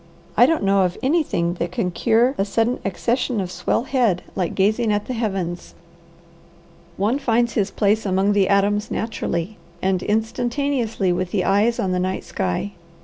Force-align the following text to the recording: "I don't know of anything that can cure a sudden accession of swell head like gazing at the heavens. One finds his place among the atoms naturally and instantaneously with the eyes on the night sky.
"I 0.35 0.47
don't 0.47 0.63
know 0.63 0.81
of 0.81 0.97
anything 1.03 1.53
that 1.59 1.71
can 1.71 1.91
cure 1.91 2.33
a 2.39 2.43
sudden 2.43 2.79
accession 2.83 3.39
of 3.39 3.51
swell 3.51 3.83
head 3.83 4.23
like 4.35 4.55
gazing 4.55 4.91
at 4.91 5.05
the 5.05 5.13
heavens. 5.13 5.75
One 6.97 7.19
finds 7.19 7.53
his 7.53 7.69
place 7.69 8.03
among 8.03 8.33
the 8.33 8.49
atoms 8.49 8.89
naturally 8.89 9.57
and 9.79 10.01
instantaneously 10.01 11.13
with 11.13 11.29
the 11.29 11.45
eyes 11.45 11.77
on 11.77 11.91
the 11.91 11.99
night 11.99 12.23
sky. 12.23 12.71